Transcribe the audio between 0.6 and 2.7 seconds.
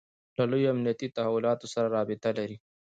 امنیتي تحولاتو سره رابطه لري.